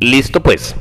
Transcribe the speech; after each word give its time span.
Listo 0.00 0.42
pues. 0.42 0.74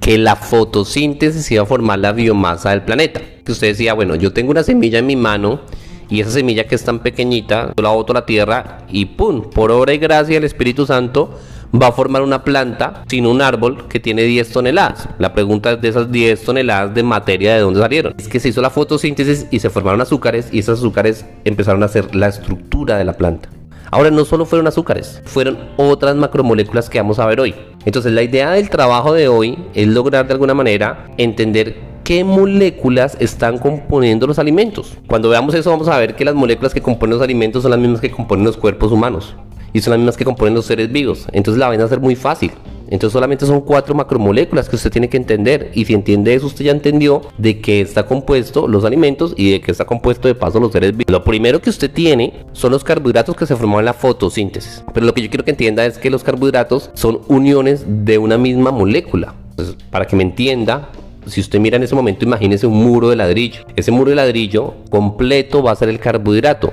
Que 0.00 0.18
la 0.18 0.34
fotosíntesis 0.34 1.50
iba 1.52 1.62
a 1.62 1.66
formar 1.66 1.98
la 2.00 2.12
biomasa 2.12 2.70
del 2.70 2.82
planeta. 2.82 3.20
Que 3.44 3.52
usted 3.52 3.68
decía, 3.68 3.94
bueno, 3.94 4.16
yo 4.16 4.32
tengo 4.32 4.50
una 4.50 4.62
semilla 4.62 4.98
en 4.98 5.06
mi 5.06 5.16
mano 5.16 5.60
y 6.08 6.20
esa 6.20 6.30
semilla 6.30 6.66
que 6.66 6.74
es 6.74 6.84
tan 6.84 6.98
pequeñita, 6.98 7.72
yo 7.76 7.82
la 7.82 7.90
boto 7.90 8.12
a 8.12 8.14
la 8.14 8.26
tierra 8.26 8.78
y 8.88 9.04
¡pum! 9.04 9.42
Por 9.50 9.70
obra 9.70 9.94
y 9.94 9.98
gracia 9.98 10.34
del 10.34 10.44
Espíritu 10.44 10.84
Santo 10.84 11.38
va 11.72 11.88
a 11.88 11.92
formar 11.92 12.22
una 12.22 12.42
planta 12.42 13.04
sin 13.08 13.26
un 13.26 13.40
árbol 13.40 13.86
que 13.86 14.00
tiene 14.00 14.22
10 14.22 14.50
toneladas. 14.50 15.08
La 15.18 15.32
pregunta 15.32 15.72
es 15.72 15.80
de 15.80 15.88
esas 15.88 16.10
10 16.10 16.42
toneladas 16.42 16.94
de 16.94 17.04
materia 17.04 17.54
de 17.54 17.60
dónde 17.60 17.80
salieron. 17.80 18.14
Es 18.18 18.26
que 18.26 18.40
se 18.40 18.48
hizo 18.48 18.60
la 18.60 18.70
fotosíntesis 18.70 19.46
y 19.52 19.60
se 19.60 19.70
formaron 19.70 20.00
azúcares 20.00 20.48
y 20.50 20.58
esos 20.58 20.80
azúcares 20.80 21.24
empezaron 21.44 21.84
a 21.84 21.88
ser 21.88 22.14
la 22.16 22.26
estructura 22.26 22.98
de 22.98 23.04
la 23.04 23.16
planta. 23.16 23.48
Ahora 23.92 24.10
no 24.10 24.24
solo 24.24 24.46
fueron 24.46 24.68
azúcares, 24.68 25.20
fueron 25.24 25.58
otras 25.76 26.14
macromoléculas 26.14 26.88
que 26.88 26.98
vamos 26.98 27.18
a 27.18 27.26
ver 27.26 27.40
hoy. 27.40 27.54
Entonces 27.84 28.12
la 28.12 28.22
idea 28.22 28.52
del 28.52 28.70
trabajo 28.70 29.12
de 29.12 29.26
hoy 29.26 29.58
es 29.74 29.88
lograr 29.88 30.28
de 30.28 30.32
alguna 30.32 30.54
manera 30.54 31.08
entender 31.18 31.76
qué 32.04 32.22
moléculas 32.22 33.16
están 33.18 33.58
componiendo 33.58 34.28
los 34.28 34.38
alimentos. 34.38 34.96
Cuando 35.08 35.28
veamos 35.28 35.54
eso 35.54 35.70
vamos 35.70 35.88
a 35.88 35.98
ver 35.98 36.14
que 36.14 36.24
las 36.24 36.36
moléculas 36.36 36.72
que 36.72 36.80
componen 36.80 37.14
los 37.14 37.22
alimentos 37.22 37.62
son 37.62 37.72
las 37.72 37.80
mismas 37.80 38.00
que 38.00 38.12
componen 38.12 38.44
los 38.44 38.56
cuerpos 38.56 38.92
humanos 38.92 39.34
y 39.72 39.80
son 39.80 39.90
las 39.90 39.98
mismas 39.98 40.16
que 40.16 40.24
componen 40.24 40.54
los 40.54 40.66
seres 40.66 40.92
vivos. 40.92 41.26
Entonces 41.32 41.58
la 41.58 41.68
van 41.68 41.80
a 41.80 41.88
ser 41.88 41.98
muy 41.98 42.14
fácil. 42.14 42.52
Entonces 42.90 43.12
solamente 43.12 43.46
son 43.46 43.60
cuatro 43.60 43.94
macromoléculas 43.94 44.68
que 44.68 44.76
usted 44.76 44.90
tiene 44.90 45.08
que 45.08 45.16
entender. 45.16 45.70
Y 45.74 45.84
si 45.84 45.94
entiende 45.94 46.34
eso, 46.34 46.46
usted 46.46 46.64
ya 46.64 46.72
entendió 46.72 47.22
de 47.38 47.60
qué 47.60 47.80
está 47.80 48.04
compuesto 48.04 48.66
los 48.66 48.84
alimentos 48.84 49.32
y 49.36 49.52
de 49.52 49.60
qué 49.60 49.70
está 49.70 49.84
compuesto 49.84 50.28
de 50.28 50.34
paso 50.34 50.58
los 50.58 50.72
seres 50.72 50.92
vivos. 50.92 51.10
Lo 51.10 51.24
primero 51.24 51.60
que 51.62 51.70
usted 51.70 51.90
tiene 51.90 52.44
son 52.52 52.72
los 52.72 52.84
carbohidratos 52.84 53.36
que 53.36 53.46
se 53.46 53.56
forman 53.56 53.80
en 53.80 53.84
la 53.86 53.94
fotosíntesis. 53.94 54.84
Pero 54.92 55.06
lo 55.06 55.14
que 55.14 55.22
yo 55.22 55.30
quiero 55.30 55.44
que 55.44 55.52
entienda 55.52 55.86
es 55.86 55.98
que 55.98 56.10
los 56.10 56.24
carbohidratos 56.24 56.90
son 56.94 57.20
uniones 57.28 57.84
de 57.86 58.18
una 58.18 58.36
misma 58.36 58.72
molécula. 58.72 59.34
Entonces, 59.50 59.76
para 59.90 60.06
que 60.06 60.16
me 60.16 60.24
entienda, 60.24 60.90
si 61.26 61.40
usted 61.40 61.60
mira 61.60 61.76
en 61.76 61.84
ese 61.84 61.94
momento, 61.94 62.24
imagínese 62.24 62.66
un 62.66 62.82
muro 62.82 63.08
de 63.08 63.16
ladrillo. 63.16 63.64
Ese 63.76 63.92
muro 63.92 64.10
de 64.10 64.16
ladrillo 64.16 64.74
completo 64.90 65.62
va 65.62 65.72
a 65.72 65.76
ser 65.76 65.88
el 65.88 66.00
carbohidrato. 66.00 66.72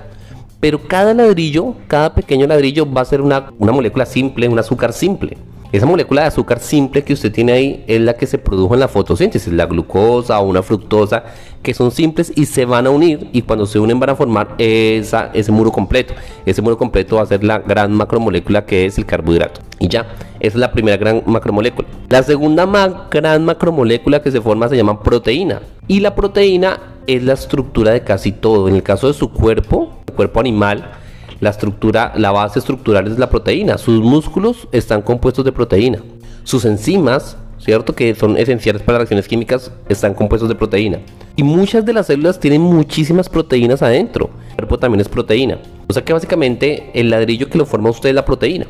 Pero 0.60 0.82
cada 0.88 1.14
ladrillo, 1.14 1.76
cada 1.88 2.16
pequeño 2.16 2.48
ladrillo 2.48 2.92
va 2.92 3.02
a 3.02 3.06
ser 3.06 3.22
una, 3.22 3.52
una 3.60 3.72
molécula 3.72 4.08
simple, 4.08 4.48
un 4.48 4.58
azúcar 4.58 4.92
simple. 4.92 5.38
Esa 5.72 5.86
molécula 5.86 6.22
de 6.22 6.28
azúcar 6.28 6.60
simple 6.60 7.04
que 7.04 7.12
usted 7.12 7.32
tiene 7.32 7.52
ahí 7.52 7.84
es 7.88 8.00
la 8.00 8.14
que 8.14 8.26
se 8.26 8.38
produjo 8.38 8.74
en 8.74 8.80
la 8.80 8.88
fotosíntesis, 8.88 9.52
la 9.52 9.66
glucosa 9.66 10.40
o 10.40 10.48
una 10.48 10.64
fructosa, 10.64 11.26
que 11.62 11.74
son 11.74 11.92
simples 11.92 12.32
y 12.36 12.46
se 12.46 12.64
van 12.64 12.88
a 12.88 12.90
unir 12.90 13.30
y 13.34 13.42
cuando 13.42 13.66
se 13.66 13.78
unen 13.78 14.00
van 14.00 14.12
a 14.12 14.16
formar 14.16 14.56
esa, 14.60 15.30
ese 15.34 15.52
muro 15.52 15.72
completo. 15.72 16.14
Ese 16.46 16.62
muro 16.62 16.78
completo 16.78 17.18
va 17.18 17.24
a 17.24 17.26
ser 17.26 17.44
la 17.44 17.60
gran 17.60 17.94
macromolécula 17.94 18.66
que 18.66 18.86
es 18.86 18.98
el 18.98 19.06
carbohidrato. 19.06 19.60
Y 19.80 19.90
ya, 19.90 20.08
esa 20.40 20.56
es 20.56 20.56
la 20.56 20.72
primera 20.72 20.96
gran 20.96 21.24
macromolécula. 21.26 21.88
La 22.08 22.24
segunda 22.24 22.66
gran 23.12 23.44
macromolécula 23.44 24.22
que 24.22 24.32
se 24.32 24.40
forma 24.40 24.70
se 24.70 24.78
llama 24.78 25.04
proteína. 25.04 25.62
Y 25.88 26.00
la 26.00 26.16
proteína 26.16 26.80
es 27.08 27.24
la 27.24 27.34
estructura 27.34 27.92
de 27.92 28.04
casi 28.04 28.32
todo. 28.32 28.70
En 28.70 28.76
el 28.76 28.84
caso 28.84 29.08
de 29.08 29.14
su 29.14 29.32
cuerpo, 29.32 30.02
el 30.08 30.14
cuerpo 30.14 30.40
animal, 30.40 30.92
la 31.40 31.50
estructura, 31.50 32.14
la 32.16 32.32
base 32.32 32.60
estructural 32.60 33.08
es 33.08 33.20
la 33.20 33.30
proteína. 33.30 33.78
Sus 33.78 34.02
músculos 34.02 34.68
están 34.72 35.02
compuestos 35.02 35.46
de 35.46 35.52
proteína. 35.52 36.00
Sus 36.44 36.66
enzimas, 36.66 37.38
¿cierto? 37.60 37.94
Que 37.94 38.16
son 38.16 38.38
esenciales 38.38 38.82
para 38.82 38.94
las 38.94 39.02
reacciones 39.02 39.28
químicas, 39.28 39.72
están 39.90 40.14
compuestos 40.14 40.50
de 40.50 40.56
proteína. 40.56 41.00
Y 41.36 41.44
muchas 41.44 41.86
de 41.86 41.94
las 41.94 42.08
células 42.08 42.40
tienen 42.40 42.62
muchísimas 42.62 43.30
proteínas 43.30 43.82
adentro. 43.82 44.30
El 44.50 44.56
cuerpo 44.56 44.80
también 44.80 45.02
es 45.02 45.10
proteína. 45.10 45.60
O 45.88 45.94
sea 45.94 46.04
que 46.04 46.14
básicamente 46.14 46.90
el 46.94 47.10
ladrillo 47.10 47.50
que 47.50 47.58
lo 47.58 47.66
forma 47.66 47.90
usted 47.90 48.10
es 48.10 48.16
la 48.16 48.26
proteína. 48.26 48.66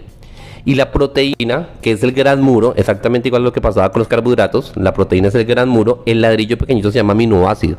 Y 0.66 0.76
la 0.76 0.92
proteína, 0.92 1.70
que 1.82 1.92
es 1.92 2.04
el 2.04 2.12
gran 2.12 2.42
muro, 2.42 2.73
exactamente 2.76 3.30
igual 3.30 3.44
a 3.44 3.45
lo 3.45 3.54
que 3.54 3.61
pasaba 3.61 3.89
con 3.89 4.00
los 4.00 4.10
carbohidratos, 4.10 4.73
la 4.76 4.94
proteína 4.94 5.30
es 5.30 5.36
el 5.36 5.45
gran 5.45 5.70
muro, 5.70 6.04
el 6.06 6.20
ladrillo 6.20 6.58
pequeñito 6.58 6.92
se 6.92 6.98
llama 6.98 7.14
aminoácido. 7.14 7.77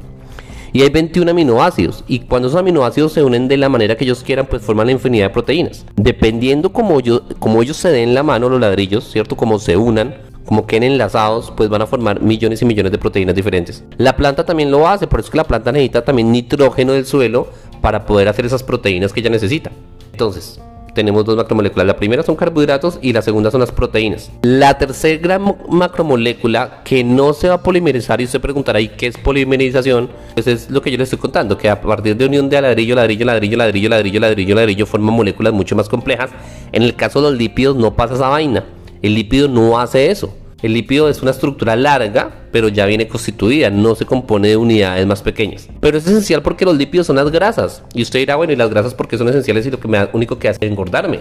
Y 0.72 0.82
hay 0.82 0.90
21 0.90 1.30
aminoácidos. 1.30 2.04
Y 2.08 2.20
cuando 2.20 2.48
esos 2.48 2.60
aminoácidos 2.60 3.12
se 3.12 3.22
unen 3.22 3.48
de 3.48 3.56
la 3.56 3.68
manera 3.68 3.96
que 3.96 4.04
ellos 4.04 4.22
quieran, 4.22 4.46
pues 4.46 4.62
forman 4.62 4.86
la 4.86 4.92
infinidad 4.92 5.26
de 5.26 5.30
proteínas. 5.30 5.84
Dependiendo 5.96 6.72
como, 6.72 7.00
yo, 7.00 7.22
ellos 7.60 7.76
se 7.76 7.90
den 7.90 8.14
la 8.14 8.22
mano, 8.22 8.48
los 8.48 8.60
ladrillos, 8.60 9.10
¿cierto? 9.10 9.36
Como 9.36 9.58
se 9.58 9.76
unan, 9.76 10.14
como 10.44 10.66
queden 10.66 10.84
enlazados, 10.84 11.52
pues 11.56 11.68
van 11.68 11.82
a 11.82 11.86
formar 11.86 12.22
millones 12.22 12.62
y 12.62 12.64
millones 12.64 12.92
de 12.92 12.98
proteínas 12.98 13.34
diferentes. 13.34 13.84
La 13.96 14.16
planta 14.16 14.44
también 14.44 14.70
lo 14.70 14.88
hace, 14.88 15.06
por 15.06 15.20
eso 15.20 15.26
es 15.26 15.30
que 15.30 15.36
la 15.36 15.44
planta 15.44 15.72
necesita 15.72 16.04
también 16.04 16.32
nitrógeno 16.32 16.92
del 16.92 17.04
suelo 17.06 17.48
para 17.80 18.06
poder 18.06 18.28
hacer 18.28 18.46
esas 18.46 18.62
proteínas 18.62 19.12
que 19.12 19.20
ella 19.20 19.30
necesita. 19.30 19.70
Entonces, 20.12 20.60
tenemos 20.98 21.24
dos 21.24 21.36
macromoléculas. 21.36 21.86
La 21.86 21.96
primera 21.96 22.24
son 22.24 22.34
carbohidratos 22.34 22.98
y 23.00 23.12
la 23.12 23.22
segunda 23.22 23.52
son 23.52 23.60
las 23.60 23.70
proteínas. 23.70 24.32
La 24.42 24.76
tercera 24.78 25.38
macromolécula 25.38 26.82
que 26.82 27.04
no 27.04 27.32
se 27.34 27.48
va 27.48 27.54
a 27.54 27.62
polimerizar 27.62 28.20
y 28.20 28.24
usted 28.24 28.40
preguntará, 28.40 28.80
¿y 28.80 28.88
qué 28.88 29.06
es 29.06 29.16
polimerización? 29.16 30.10
Pues 30.34 30.48
es 30.48 30.68
lo 30.68 30.82
que 30.82 30.90
yo 30.90 30.96
le 30.96 31.04
estoy 31.04 31.20
contando, 31.20 31.56
que 31.56 31.70
a 31.70 31.80
partir 31.80 32.16
de 32.16 32.26
unión 32.26 32.48
de 32.50 32.60
ladrillo, 32.60 32.96
ladrillo, 32.96 33.24
ladrillo, 33.24 33.56
ladrillo, 33.56 33.88
ladrillo, 33.88 34.20
ladrillo, 34.20 34.54
ladrillo, 34.56 34.86
forman 34.86 35.14
moléculas 35.14 35.52
mucho 35.52 35.76
más 35.76 35.88
complejas. 35.88 36.30
En 36.72 36.82
el 36.82 36.96
caso 36.96 37.22
de 37.22 37.30
los 37.30 37.38
lípidos 37.38 37.76
no 37.76 37.94
pasa 37.94 38.14
esa 38.14 38.28
vaina. 38.28 38.64
El 39.00 39.14
lípido 39.14 39.46
no 39.46 39.78
hace 39.78 40.10
eso. 40.10 40.34
El 40.60 40.72
lípido 40.72 41.08
es 41.08 41.22
una 41.22 41.30
estructura 41.30 41.76
larga, 41.76 42.32
pero 42.50 42.66
ya 42.68 42.84
viene 42.84 43.06
constituida, 43.06 43.70
no 43.70 43.94
se 43.94 44.06
compone 44.06 44.48
de 44.48 44.56
unidades 44.56 45.06
más 45.06 45.22
pequeñas. 45.22 45.68
Pero 45.78 45.98
es 45.98 46.06
esencial 46.06 46.42
porque 46.42 46.64
los 46.64 46.76
lípidos 46.76 47.06
son 47.06 47.14
las 47.14 47.30
grasas. 47.30 47.84
Y 47.94 48.02
usted 48.02 48.18
dirá, 48.18 48.34
bueno, 48.34 48.52
¿y 48.52 48.56
las 48.56 48.68
grasas 48.68 48.92
porque 48.92 49.16
son 49.16 49.28
esenciales 49.28 49.66
y 49.66 49.70
lo 49.70 49.78
que 49.78 49.86
me 49.86 50.08
único 50.12 50.38
que 50.38 50.48
hace 50.48 50.58
es 50.60 50.68
engordarme? 50.68 51.20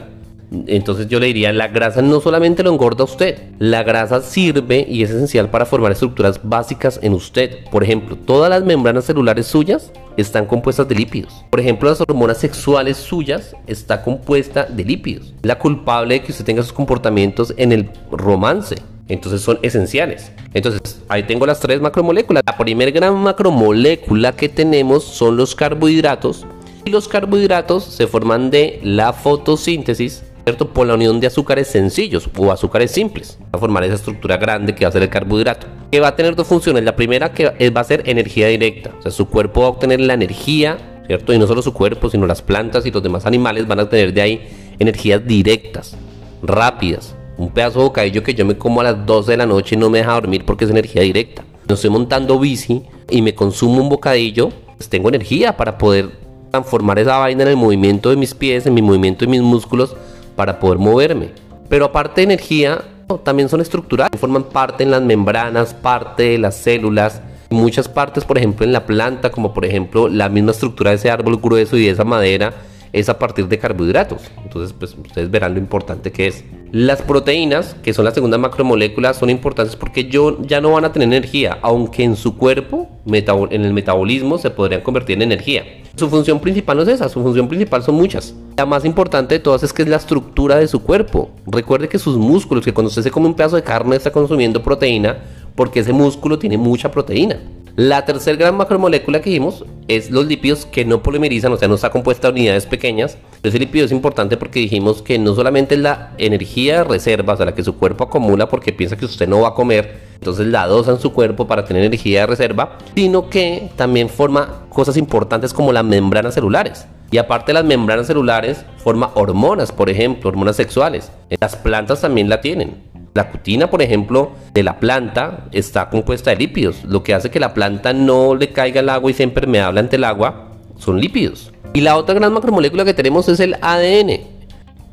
Entonces 0.65 1.07
yo 1.07 1.19
le 1.19 1.27
diría, 1.27 1.53
la 1.53 1.67
grasa 1.67 2.01
no 2.01 2.19
solamente 2.19 2.63
lo 2.63 2.71
engorda 2.71 3.03
a 3.03 3.05
usted, 3.05 3.37
la 3.59 3.83
grasa 3.83 4.21
sirve 4.21 4.87
y 4.89 5.03
es 5.03 5.11
esencial 5.11 5.51
para 5.51 5.65
formar 5.65 5.91
estructuras 5.91 6.39
básicas 6.41 6.99
en 7.03 7.13
usted. 7.13 7.65
Por 7.69 7.83
ejemplo, 7.83 8.15
todas 8.15 8.49
las 8.49 8.63
membranas 8.63 9.05
celulares 9.05 9.45
suyas 9.45 9.91
están 10.15 10.47
compuestas 10.47 10.87
de 10.87 10.95
lípidos. 10.95 11.45
Por 11.51 11.59
ejemplo, 11.59 11.89
las 11.89 12.01
hormonas 12.01 12.39
sexuales 12.39 12.97
suyas 12.97 13.55
está 13.67 14.01
compuesta 14.01 14.63
de 14.65 14.83
lípidos. 14.83 15.35
La 15.43 15.59
culpable 15.59 16.15
de 16.15 16.23
que 16.23 16.31
usted 16.31 16.45
tenga 16.45 16.63
sus 16.63 16.73
comportamientos 16.73 17.53
en 17.57 17.71
el 17.71 17.89
romance. 18.09 18.77
Entonces 19.07 19.41
son 19.41 19.59
esenciales. 19.61 20.31
Entonces 20.53 21.01
ahí 21.07 21.23
tengo 21.23 21.45
las 21.45 21.59
tres 21.59 21.81
macromoléculas. 21.81 22.43
La 22.45 22.57
primera 22.57 22.91
gran 22.91 23.15
macromolécula 23.15 24.33
que 24.33 24.49
tenemos 24.49 25.03
son 25.03 25.37
los 25.37 25.55
carbohidratos. 25.55 26.45
Y 26.85 26.89
los 26.89 27.07
carbohidratos 27.07 27.83
se 27.83 28.07
forman 28.07 28.49
de 28.49 28.79
la 28.83 29.13
fotosíntesis 29.13 30.23
¿cierto? 30.47 30.69
Por 30.69 30.87
la 30.87 30.93
unión 30.93 31.19
de 31.19 31.27
azúcares 31.27 31.67
sencillos 31.67 32.29
o 32.37 32.53
azúcares 32.53 32.91
simples. 32.91 33.37
Va 33.53 33.57
a 33.57 33.59
formar 33.59 33.83
esa 33.83 33.95
estructura 33.95 34.37
grande 34.37 34.73
que 34.73 34.85
va 34.85 34.89
a 34.89 34.91
ser 34.93 35.03
el 35.03 35.09
carbohidrato. 35.09 35.67
Que 35.91 35.99
va 35.99 36.07
a 36.07 36.15
tener 36.15 36.37
dos 36.37 36.47
funciones. 36.47 36.85
La 36.85 36.95
primera 36.95 37.33
que 37.33 37.69
va 37.69 37.81
a 37.81 37.83
ser 37.83 38.03
energía 38.05 38.47
directa. 38.47 38.93
O 38.97 39.01
sea, 39.01 39.11
su 39.11 39.27
cuerpo 39.27 39.59
va 39.59 39.67
a 39.67 39.69
obtener 39.71 39.99
la 39.99 40.13
energía, 40.13 41.01
¿cierto? 41.05 41.33
Y 41.33 41.37
no 41.37 41.47
solo 41.47 41.61
su 41.61 41.73
cuerpo, 41.73 42.09
sino 42.09 42.25
las 42.25 42.41
plantas 42.41 42.85
y 42.85 42.91
los 42.91 43.03
demás 43.03 43.25
animales 43.25 43.67
van 43.67 43.81
a 43.81 43.89
tener 43.89 44.13
de 44.13 44.21
ahí 44.21 44.47
energías 44.79 45.27
directas, 45.27 45.97
rápidas. 46.41 47.16
Un 47.37 47.49
pedazo 47.49 47.79
de 47.79 47.85
bocadillo 47.85 48.23
que 48.23 48.33
yo 48.33 48.45
me 48.45 48.57
como 48.57 48.81
a 48.81 48.83
las 48.83 49.05
12 49.05 49.31
de 49.31 49.37
la 49.37 49.45
noche 49.45 49.75
y 49.75 49.77
no 49.77 49.89
me 49.89 49.99
deja 49.99 50.13
dormir 50.13 50.43
porque 50.45 50.65
es 50.65 50.71
energía 50.71 51.03
directa. 51.03 51.43
No 51.67 51.75
estoy 51.75 51.89
montando 51.89 52.39
bici 52.39 52.83
y 53.09 53.21
me 53.21 53.35
consumo 53.35 53.81
un 53.81 53.89
bocadillo, 53.89 54.49
pues 54.77 54.89
tengo 54.89 55.09
energía 55.09 55.55
para 55.55 55.77
poder 55.77 56.11
transformar 56.51 56.97
esa 56.99 57.17
vaina 57.17 57.43
en 57.43 57.49
el 57.49 57.57
movimiento 57.57 58.09
de 58.09 58.15
mis 58.15 58.33
pies, 58.33 58.65
en 58.65 58.73
mi 58.73 58.81
movimiento 58.81 59.25
de 59.25 59.31
mis 59.31 59.41
músculos 59.41 59.95
para 60.35 60.59
poder 60.59 60.77
moverme. 60.77 61.29
Pero 61.69 61.85
aparte 61.85 62.21
de 62.21 62.25
energía, 62.25 62.81
también 63.23 63.49
son 63.49 63.61
estructurales, 63.61 64.19
forman 64.19 64.43
parte 64.43 64.83
en 64.83 64.91
las 64.91 65.01
membranas, 65.01 65.73
parte 65.73 66.23
de 66.23 66.37
las 66.37 66.55
células, 66.55 67.21
muchas 67.49 67.87
partes, 67.87 68.23
por 68.23 68.37
ejemplo, 68.37 68.65
en 68.65 68.73
la 68.73 68.85
planta, 68.85 69.31
como 69.31 69.53
por 69.53 69.65
ejemplo 69.65 70.07
la 70.09 70.29
misma 70.29 70.51
estructura 70.51 70.91
de 70.91 70.97
ese 70.97 71.11
árbol 71.11 71.37
grueso 71.37 71.77
y 71.77 71.85
de 71.85 71.91
esa 71.91 72.03
madera, 72.03 72.53
es 72.93 73.09
a 73.09 73.19
partir 73.19 73.47
de 73.47 73.59
carbohidratos. 73.59 74.21
Entonces, 74.43 74.75
pues 74.77 74.95
ustedes 74.95 75.29
verán 75.29 75.53
lo 75.53 75.59
importante 75.59 76.11
que 76.11 76.27
es. 76.27 76.43
Las 76.71 77.01
proteínas, 77.01 77.75
que 77.81 77.93
son 77.93 78.05
la 78.05 78.11
segunda 78.11 78.37
macromolécula, 78.37 79.13
son 79.13 79.29
importantes 79.29 79.75
porque 79.75 80.05
yo, 80.05 80.41
ya 80.41 80.59
no 80.59 80.71
van 80.71 80.85
a 80.85 80.91
tener 80.91 81.07
energía, 81.07 81.59
aunque 81.61 82.03
en 82.03 82.15
su 82.15 82.37
cuerpo, 82.37 82.89
en 83.05 83.65
el 83.65 83.73
metabolismo, 83.73 84.37
se 84.37 84.49
podrían 84.49 84.81
convertir 84.81 85.15
en 85.15 85.21
energía. 85.21 85.63
Su 85.95 86.09
función 86.09 86.39
principal 86.39 86.77
no 86.77 86.83
es 86.83 86.89
esa, 86.89 87.09
su 87.09 87.23
función 87.23 87.47
principal 87.47 87.81
son 87.81 87.95
muchas. 87.95 88.35
La 88.57 88.65
más 88.65 88.85
importante 88.85 89.35
de 89.35 89.39
todas 89.39 89.63
es 89.63 89.73
que 89.73 89.81
es 89.81 89.87
la 89.87 89.95
estructura 89.95 90.57
de 90.57 90.67
su 90.67 90.83
cuerpo. 90.83 91.31
Recuerde 91.47 91.87
que 91.87 91.97
sus 91.97 92.17
músculos, 92.17 92.65
que 92.65 92.73
cuando 92.73 92.89
usted 92.89 93.01
se 93.01 93.11
come 93.11 93.27
un 93.27 93.33
pedazo 93.33 93.55
de 93.55 93.63
carne 93.63 93.95
está 93.95 94.11
consumiendo 94.11 94.61
proteína, 94.61 95.17
porque 95.55 95.79
ese 95.79 95.93
músculo 95.93 96.37
tiene 96.37 96.57
mucha 96.57 96.91
proteína. 96.91 97.39
La 97.77 98.05
tercera 98.05 98.35
gran 98.35 98.57
macromolécula 98.57 99.21
que 99.21 99.29
dijimos 99.29 99.63
es 99.87 100.09
los 100.09 100.25
lípidos 100.25 100.65
que 100.65 100.83
no 100.83 101.03
polimerizan, 101.03 101.53
o 101.53 101.57
sea, 101.57 101.67
no 101.67 101.75
está 101.75 101.91
compuesta 101.91 102.27
de 102.27 102.31
unidades 102.33 102.65
pequeñas. 102.65 103.19
Ese 103.43 103.59
lípido 103.59 103.85
es 103.85 103.91
importante 103.91 104.35
porque 104.35 104.59
dijimos 104.59 105.03
que 105.03 105.19
no 105.19 105.35
solamente 105.35 105.75
es 105.75 105.81
la 105.81 106.11
energía 106.17 106.79
de 106.79 106.83
reserva, 106.85 107.35
o 107.35 107.37
sea, 107.37 107.45
la 107.45 107.53
que 107.53 107.63
su 107.63 107.77
cuerpo 107.77 108.05
acumula 108.05 108.49
porque 108.49 108.73
piensa 108.73 108.97
que 108.97 109.05
usted 109.05 109.27
no 109.27 109.41
va 109.41 109.49
a 109.49 109.53
comer, 109.53 109.99
entonces 110.15 110.47
la 110.47 110.65
dosa 110.65 110.89
en 110.89 110.99
su 110.99 111.13
cuerpo 111.13 111.45
para 111.45 111.65
tener 111.65 111.83
energía 111.83 112.21
de 112.21 112.25
reserva, 112.25 112.79
sino 112.95 113.29
que 113.29 113.69
también 113.75 114.09
forma 114.09 114.65
cosas 114.69 114.97
importantes 114.97 115.53
como 115.53 115.71
las 115.71 115.85
membranas 115.85 116.33
celulares. 116.33 116.87
Y 117.11 117.19
aparte 117.19 117.51
de 117.51 117.59
las 117.59 117.65
membranas 117.65 118.07
celulares, 118.07 118.65
forma 118.77 119.11
hormonas, 119.13 119.71
por 119.71 119.91
ejemplo, 119.91 120.29
hormonas 120.29 120.55
sexuales. 120.55 121.11
Las 121.39 121.55
plantas 121.55 122.01
también 122.01 122.27
la 122.27 122.41
tienen. 122.41 122.86
La 123.17 123.31
cutina, 123.31 123.67
por 123.67 123.81
ejemplo, 123.81 124.33
de 124.53 124.61
la 124.61 124.79
planta 124.79 125.47
está 125.51 125.89
compuesta 125.89 126.29
de 126.29 126.35
lípidos. 126.35 126.83
Lo 126.83 127.01
que 127.01 127.15
hace 127.15 127.31
que 127.31 127.39
la 127.39 127.55
planta 127.55 127.91
no 127.91 128.35
le 128.35 128.49
caiga 128.49 128.81
el 128.81 128.89
agua 128.89 129.09
y 129.09 129.15
sea 129.15 129.23
impermeable 129.23 129.79
ante 129.79 129.95
el 129.95 130.03
agua 130.03 130.49
son 130.77 131.01
lípidos. 131.01 131.51
Y 131.73 131.81
la 131.81 131.97
otra 131.97 132.13
gran 132.13 132.31
macromolécula 132.31 132.85
que 132.85 132.93
tenemos 132.93 133.27
es 133.27 133.39
el 133.39 133.55
ADN. 133.59 134.21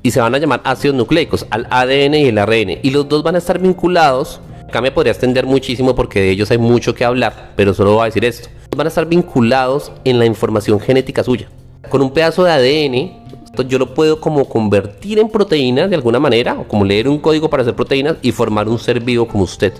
Y 0.02 0.10
se 0.10 0.22
van 0.22 0.34
a 0.34 0.38
llamar 0.38 0.62
ácidos 0.64 0.96
nucleicos, 0.96 1.44
al 1.50 1.66
ADN 1.68 2.14
y 2.14 2.28
el 2.28 2.38
ARN. 2.38 2.78
Y 2.82 2.92
los 2.92 3.06
dos 3.10 3.22
van 3.22 3.34
a 3.34 3.38
estar 3.38 3.58
vinculados. 3.58 4.40
Acá 4.66 4.80
me 4.80 4.90
podría 4.90 5.12
extender 5.12 5.44
muchísimo 5.44 5.94
porque 5.94 6.20
de 6.20 6.30
ellos 6.30 6.50
hay 6.50 6.56
mucho 6.56 6.94
que 6.94 7.04
hablar, 7.04 7.52
pero 7.56 7.74
solo 7.74 7.92
voy 7.92 8.04
a 8.04 8.06
decir 8.06 8.24
esto. 8.24 8.48
Van 8.74 8.86
a 8.86 8.88
estar 8.88 9.04
vinculados 9.04 9.92
en 10.04 10.18
la 10.18 10.24
información 10.24 10.80
genética 10.80 11.22
suya. 11.22 11.50
Con 11.90 12.00
un 12.00 12.10
pedazo 12.10 12.44
de 12.44 12.52
ADN 12.52 13.23
yo 13.62 13.78
lo 13.78 13.94
puedo 13.94 14.20
como 14.20 14.44
convertir 14.46 15.18
en 15.18 15.28
proteínas 15.28 15.88
de 15.90 15.96
alguna 15.96 16.20
manera, 16.20 16.58
o 16.58 16.68
como 16.68 16.84
leer 16.84 17.08
un 17.08 17.18
código 17.18 17.48
para 17.48 17.62
hacer 17.62 17.74
proteínas 17.74 18.16
y 18.22 18.32
formar 18.32 18.68
un 18.68 18.78
ser 18.78 19.00
vivo 19.00 19.26
como 19.26 19.44
usted. 19.44 19.72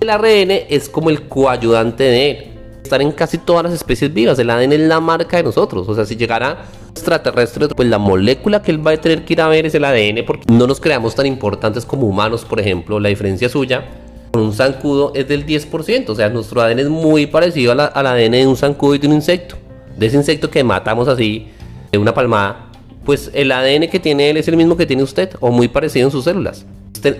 El 0.00 0.10
ARN 0.10 0.50
es 0.68 0.88
como 0.88 1.10
el 1.10 1.22
coayudante 1.22 2.04
de 2.04 2.30
él. 2.30 2.56
Están 2.82 3.00
en 3.00 3.12
casi 3.12 3.38
todas 3.38 3.64
las 3.64 3.72
especies 3.72 4.12
vivas. 4.12 4.38
El 4.38 4.48
ADN 4.50 4.72
es 4.72 4.80
la 4.80 5.00
marca 5.00 5.38
de 5.38 5.42
nosotros. 5.42 5.88
O 5.88 5.94
sea, 5.94 6.04
si 6.04 6.14
llegara 6.14 6.66
extraterrestre, 6.90 7.66
pues 7.68 7.88
la 7.88 7.98
molécula 7.98 8.62
que 8.62 8.70
él 8.70 8.86
va 8.86 8.92
a 8.92 8.96
tener 8.96 9.24
que 9.24 9.32
ir 9.32 9.40
a 9.40 9.48
ver 9.48 9.66
es 9.66 9.74
el 9.74 9.84
ADN, 9.84 10.24
porque 10.24 10.44
no 10.52 10.66
nos 10.66 10.80
creamos 10.80 11.14
tan 11.14 11.26
importantes 11.26 11.84
como 11.84 12.06
humanos, 12.06 12.44
por 12.44 12.60
ejemplo. 12.60 13.00
La 13.00 13.08
diferencia 13.08 13.48
suya 13.48 13.84
con 14.32 14.42
un 14.42 14.52
zancudo 14.52 15.12
es 15.14 15.26
del 15.26 15.46
10%. 15.46 16.10
O 16.10 16.14
sea, 16.14 16.28
nuestro 16.28 16.60
ADN 16.60 16.78
es 16.80 16.88
muy 16.88 17.26
parecido 17.26 17.72
al 17.72 17.80
ADN 17.80 18.32
de 18.32 18.46
un 18.46 18.56
zancudo 18.56 18.94
y 18.94 18.98
de 18.98 19.08
un 19.08 19.14
insecto. 19.14 19.56
De 19.96 20.06
ese 20.06 20.16
insecto 20.16 20.50
que 20.50 20.62
matamos 20.62 21.08
así 21.08 21.48
de 21.90 21.98
una 21.98 22.12
palmada 22.12 22.65
pues 23.06 23.30
el 23.32 23.52
ADN 23.52 23.88
que 23.88 24.00
tiene 24.00 24.28
él 24.28 24.36
es 24.36 24.48
el 24.48 24.56
mismo 24.56 24.76
que 24.76 24.84
tiene 24.84 25.04
usted 25.04 25.30
o 25.40 25.50
muy 25.50 25.68
parecido 25.68 26.06
en 26.06 26.10
sus 26.10 26.24
células. 26.24 26.66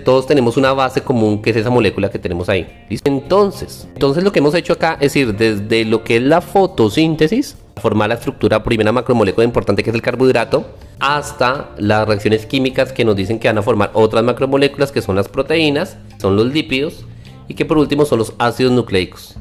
Todos 0.03 0.27
tenemos 0.27 0.57
una 0.57 0.73
base 0.73 1.01
común 1.01 1.41
que 1.41 1.51
es 1.51 1.55
esa 1.55 1.69
molécula 1.69 2.09
que 2.09 2.19
tenemos 2.19 2.49
ahí. 2.49 2.67
Entonces, 3.05 3.87
entonces 3.93 4.21
lo 4.21 4.33
que 4.33 4.39
hemos 4.39 4.53
hecho 4.53 4.73
acá 4.73 4.97
es 4.99 5.15
ir 5.15 5.33
desde 5.33 5.85
lo 5.85 6.03
que 6.03 6.17
es 6.17 6.23
la 6.23 6.41
fotosíntesis, 6.41 7.55
formar 7.77 8.09
la 8.09 8.15
estructura 8.15 8.63
primera 8.63 8.91
macromolécula 8.91 9.45
importante 9.45 9.81
que 9.81 9.91
es 9.91 9.95
el 9.95 10.01
carbohidrato, 10.01 10.65
hasta 10.99 11.69
las 11.77 12.05
reacciones 12.05 12.45
químicas 12.45 12.91
que 12.91 13.05
nos 13.05 13.15
dicen 13.15 13.39
que 13.39 13.47
van 13.47 13.59
a 13.59 13.61
formar 13.61 13.91
otras 13.93 14.25
macromoléculas 14.25 14.91
que 14.91 15.01
son 15.01 15.15
las 15.15 15.29
proteínas, 15.29 15.95
son 16.19 16.35
los 16.35 16.47
lípidos 16.47 17.05
y 17.47 17.53
que 17.53 17.63
por 17.63 17.77
último 17.77 18.03
son 18.03 18.19
los 18.19 18.33
ácidos 18.39 18.73
nucleicos. 18.73 19.35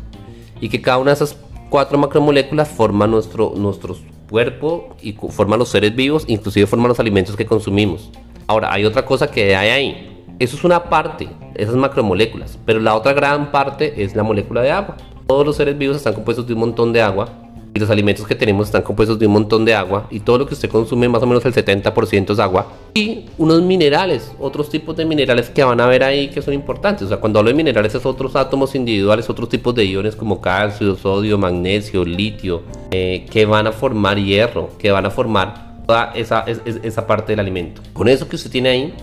Y 0.60 0.68
que 0.68 0.80
cada 0.80 0.98
una 0.98 1.10
de 1.10 1.16
esas 1.16 1.36
cuatro 1.70 1.98
macromoléculas 1.98 2.68
forma 2.68 3.08
nuestro, 3.08 3.52
nuestros 3.56 4.00
cuerpo 4.28 4.96
y 5.00 5.12
forma 5.12 5.56
los 5.56 5.68
seres 5.68 5.94
vivos, 5.94 6.24
inclusive 6.26 6.66
forma 6.66 6.88
los 6.88 7.00
alimentos 7.00 7.36
que 7.36 7.46
consumimos. 7.46 8.10
Ahora, 8.46 8.72
hay 8.72 8.84
otra 8.84 9.04
cosa 9.04 9.30
que 9.30 9.56
hay 9.56 9.68
ahí. 9.70 10.24
Eso 10.38 10.56
es 10.56 10.64
una 10.64 10.84
parte, 10.84 11.28
esas 11.54 11.76
macromoléculas, 11.76 12.58
pero 12.66 12.80
la 12.80 12.94
otra 12.94 13.12
gran 13.12 13.50
parte 13.50 14.02
es 14.02 14.14
la 14.14 14.22
molécula 14.22 14.60
de 14.62 14.70
agua. 14.70 14.96
Todos 15.26 15.46
los 15.46 15.56
seres 15.56 15.78
vivos 15.78 15.96
están 15.96 16.14
compuestos 16.14 16.46
de 16.46 16.52
un 16.52 16.60
montón 16.60 16.92
de 16.92 17.00
agua 17.00 17.45
y 17.76 17.78
los 17.78 17.90
alimentos 17.90 18.26
que 18.26 18.34
tenemos 18.34 18.68
están 18.68 18.82
compuestos 18.82 19.18
de 19.18 19.26
un 19.26 19.34
montón 19.34 19.64
de 19.66 19.74
agua 19.74 20.06
y 20.10 20.20
todo 20.20 20.38
lo 20.38 20.46
que 20.46 20.54
usted 20.54 20.70
consume 20.70 21.08
más 21.08 21.22
o 21.22 21.26
menos 21.26 21.44
el 21.44 21.52
70% 21.52 22.32
es 22.32 22.38
agua 22.38 22.72
y 22.94 23.26
unos 23.36 23.60
minerales, 23.60 24.32
otros 24.40 24.70
tipos 24.70 24.96
de 24.96 25.04
minerales 25.04 25.50
que 25.50 25.62
van 25.62 25.78
a 25.82 25.86
ver 25.86 26.02
ahí 26.02 26.28
que 26.28 26.40
son 26.40 26.54
importantes. 26.54 27.02
O 27.02 27.08
sea, 27.08 27.18
cuando 27.18 27.38
hablo 27.38 27.50
de 27.50 27.54
minerales 27.54 27.94
es 27.94 28.06
otros 28.06 28.34
átomos 28.34 28.74
individuales, 28.74 29.28
otros 29.28 29.50
tipos 29.50 29.74
de 29.74 29.84
iones 29.84 30.16
como 30.16 30.40
calcio, 30.40 30.96
sodio, 30.96 31.36
magnesio, 31.36 32.04
litio, 32.04 32.62
eh, 32.90 33.26
que 33.30 33.44
van 33.44 33.66
a 33.66 33.72
formar 33.72 34.18
hierro, 34.18 34.70
que 34.78 34.90
van 34.90 35.04
a 35.04 35.10
formar 35.10 35.82
toda 35.86 36.12
esa, 36.14 36.46
esa 36.46 37.06
parte 37.06 37.32
del 37.32 37.40
alimento. 37.40 37.82
Con 37.92 38.08
eso 38.08 38.26
que 38.26 38.36
usted 38.36 38.50
tiene 38.50 38.68
ahí, 38.70 38.94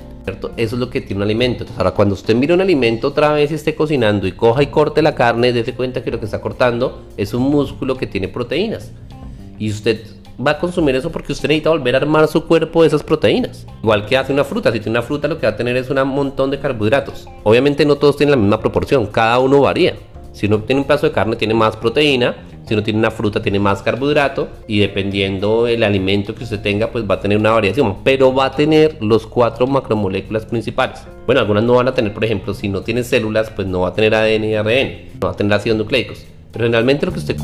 eso 0.58 0.76
es 0.76 0.80
lo 0.80 0.90
que 0.90 1.02
tiene 1.02 1.18
un 1.18 1.24
alimento. 1.24 1.64
Entonces, 1.64 1.78
ahora 1.78 1.92
cuando 1.92 2.14
usted 2.14 2.36
mire 2.36 2.54
un 2.54 2.62
alimento 2.62 3.10
otra 3.10 3.34
vez 3.34 3.52
y 3.52 3.56
esté 3.56 3.76
cocinando 3.76 4.28
y 4.28 4.32
coja 4.32 4.64
y 4.64 4.68
corte 4.68 5.02
la 5.02 5.16
carne, 5.16 5.52
dése 5.52 5.74
cuenta 5.74 6.04
que 6.04 6.12
lo 6.12 6.20
que 6.20 6.26
está 6.26 6.42
cortando 6.42 7.04
es 7.18 7.34
un 7.34 7.44
músculo 7.44 7.98
que 7.98 8.08
tiene 8.08 8.28
proteínas. 8.28 8.92
Y 9.60 9.70
usted 9.70 10.02
va 10.46 10.52
a 10.52 10.60
consumir 10.60 10.96
eso 10.96 11.12
porque 11.12 11.32
usted 11.32 11.48
necesita 11.48 11.70
volver 11.70 11.96
a 11.96 12.00
armar 12.00 12.28
su 12.28 12.46
cuerpo 12.46 12.82
de 12.82 12.88
esas 12.88 13.04
proteínas. 13.04 13.66
Igual 13.82 14.06
que 14.06 14.18
hace 14.18 14.34
una 14.34 14.44
fruta. 14.44 14.72
Si 14.72 14.80
tiene 14.80 14.98
una 14.98 15.06
fruta, 15.06 15.28
lo 15.28 15.40
que 15.40 15.46
va 15.46 15.54
a 15.54 15.58
tener 15.58 15.76
es 15.78 15.90
un 15.90 16.08
montón 16.08 16.52
de 16.52 16.60
carbohidratos. 16.60 17.28
Obviamente 17.44 17.86
no 17.86 17.96
todos 17.96 18.18
tienen 18.18 18.32
la 18.32 18.38
misma 18.38 18.60
proporción, 18.60 19.06
cada 19.08 19.40
uno 19.40 19.62
varía. 19.62 19.96
Si 20.32 20.48
uno 20.48 20.60
tiene 20.64 20.82
un 20.82 20.88
pedazo 20.88 21.06
de 21.06 21.12
carne, 21.12 21.36
tiene 21.36 21.54
más 21.54 21.76
proteína. 21.76 22.36
Si 22.66 22.74
uno 22.74 22.84
tiene 22.84 23.00
una 23.00 23.12
fruta, 23.12 23.42
tiene 23.42 23.60
más 23.60 23.82
carbohidrato. 23.82 24.50
Y 24.68 24.80
dependiendo 24.80 25.66
del 25.66 25.84
alimento 25.84 26.34
que 26.34 26.44
usted 26.44 26.62
tenga, 26.62 26.92
pues 26.92 27.10
va 27.10 27.16
a 27.16 27.20
tener 27.20 27.38
una 27.38 27.52
variación. 27.52 27.98
Pero 28.04 28.34
va 28.34 28.46
a 28.46 28.52
tener 28.52 28.98
los 29.02 29.28
cuatro 29.28 29.68
macromoléculas 29.68 30.46
principales. 30.46 31.02
Bueno, 31.26 31.42
algunas 31.42 31.64
no 31.64 31.74
van 31.74 31.88
a 31.88 31.94
tener, 31.94 32.14
por 32.14 32.24
ejemplo, 32.24 32.54
si 32.54 32.70
no 32.70 32.82
tiene 32.82 33.04
células, 33.04 33.50
pues 33.50 33.68
no 33.68 33.82
va 33.82 33.90
a 33.90 33.94
tener 33.94 34.16
ADN 34.16 34.44
y 34.46 34.56
ARN. 34.56 34.92
No 35.22 35.28
va 35.28 35.32
a 35.32 35.36
tener 35.36 35.54
ácidos 35.54 35.78
nucleicos. 35.78 36.26
Pero 36.52 36.66
generalmente 36.66 37.06
lo 37.06 37.12
que 37.12 37.20
usted 37.20 37.38